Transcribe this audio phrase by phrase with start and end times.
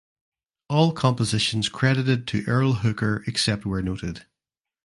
[0.67, 4.25] All compositions credited to Earl Hooker except where noted